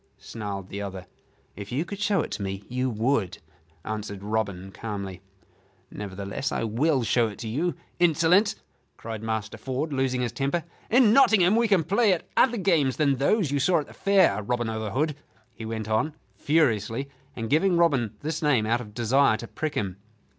snarled 0.17 0.69
the 0.69 0.81
other. 0.81 1.05
"If 1.55 1.71
you 1.71 1.85
could 1.85 1.99
show 1.99 2.21
it 2.21 2.31
to 2.31 2.41
me, 2.41 2.63
you 2.67 2.89
would," 2.89 3.37
answered 3.85 4.23
Robin, 4.23 4.71
calmly. 4.71 5.21
"Nevertheless, 5.91 6.51
I 6.51 6.63
will 6.63 7.03
show 7.03 7.27
it 7.27 7.37
to 7.37 7.47
you, 7.47 7.75
insolent," 7.99 8.55
cried 8.97 9.21
Master 9.21 9.59
Ford, 9.59 9.93
losing 9.93 10.21
his 10.21 10.31
temper. 10.31 10.63
"In 10.89 11.13
Nottingham 11.13 11.55
we 11.55 11.67
can 11.67 11.83
play 11.83 12.13
at 12.13 12.27
other 12.35 12.57
games 12.57 12.97
than 12.97 13.17
those 13.17 13.51
you 13.51 13.59
saw 13.59 13.77
at 13.81 13.85
the 13.85 13.93
Fair, 13.93 14.41
Robin 14.41 14.69
o' 14.71 14.83
th' 14.83 14.91
Hood," 14.91 15.15
he 15.53 15.65
went 15.67 15.87
on, 15.87 16.15
furiously, 16.35 17.07
and 17.35 17.47
giving 17.47 17.77
Robin 17.77 18.15
this 18.21 18.41
name 18.41 18.65
out 18.65 18.81
of 18.81 18.95
desire 18.95 19.37
to 19.37 19.47
prick 19.47 19.75
him. 19.75 19.97